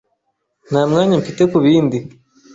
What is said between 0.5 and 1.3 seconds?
Nta mwanya